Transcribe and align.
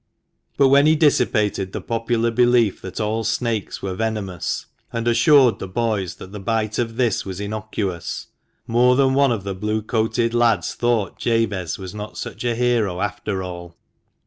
But 0.57 0.69
when 0.69 0.87
he 0.87 0.95
dissipated 0.95 1.73
the 1.73 1.79
popular 1.81 2.31
belief 2.31 2.81
that 2.81 2.99
all 2.99 3.23
snakes 3.23 3.83
were 3.83 3.93
venomous, 3.93 4.65
and 4.91 5.07
assured 5.07 5.59
the 5.59 5.67
boys 5.67 6.15
that 6.15 6.31
the 6.31 6.39
bite 6.39 6.79
of 6.79 6.95
this 6.95 7.23
was 7.23 7.39
innocuous, 7.39 8.25
more 8.65 8.95
than 8.95 9.13
one 9.13 9.31
of 9.31 9.43
the 9.43 9.53
Blue 9.53 9.83
coated 9.83 10.33
lads 10.33 10.73
thought 10.73 11.19
Jabez 11.19 11.77
was 11.77 11.93
not 11.93 12.17
such 12.17 12.43
a 12.43 12.55
hero 12.55 12.99
after 12.99 13.43
all. 13.43 13.75